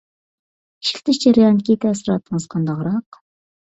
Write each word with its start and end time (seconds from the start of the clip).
ئىشلىتىش 0.85 1.21
جەريانىدىكى 1.27 1.79
تەسىراتىڭىز 1.87 2.53
قانداقراق؟ 2.57 3.27